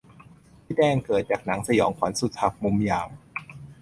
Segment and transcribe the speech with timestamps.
[0.63, 3.07] ที่แจ้งเกิดจากหนังสยองขวัญสุดหักมุมอย่าง